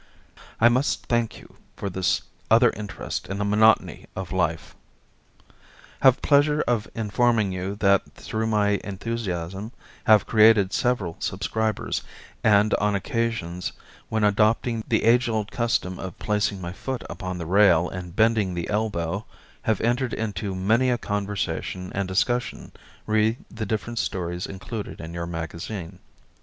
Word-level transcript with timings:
I 0.59 0.67
must 0.67 1.05
thank 1.05 1.39
you 1.39 1.57
for 1.75 1.87
this 1.87 2.23
other 2.49 2.71
interest 2.71 3.27
in 3.27 3.37
the 3.37 3.45
monotony 3.45 4.07
of 4.15 4.31
life. 4.31 4.75
Have 6.01 6.23
pleasure 6.23 6.61
of 6.63 6.87
informing 6.95 7.51
you 7.51 7.75
that 7.75 8.15
through 8.15 8.47
my 8.47 8.79
enthusiasm 8.83 9.71
have 10.05 10.25
created 10.25 10.73
several 10.73 11.17
subscribers, 11.19 12.01
and 12.43 12.73
on 12.73 12.95
occasions 12.95 13.73
when 14.09 14.23
adopting 14.23 14.83
the 14.87 15.03
age 15.03 15.29
old 15.29 15.51
custom 15.51 15.99
of 15.99 16.17
placing 16.17 16.59
my 16.59 16.71
foot 16.73 17.03
upon 17.07 17.37
the 17.37 17.45
rail 17.45 17.87
and 17.87 18.15
bending 18.15 18.55
the 18.55 18.71
elbow, 18.71 19.25
have 19.61 19.79
entered 19.81 20.15
into 20.15 20.55
many 20.55 20.89
a 20.89 20.97
conversation 20.97 21.91
and 21.93 22.07
discussion 22.07 22.71
re 23.05 23.37
the 23.51 23.67
different 23.67 23.99
stories 23.99 24.47
included 24.47 24.99
in 24.99 25.13
your 25.13 25.27
magazine. 25.27 25.99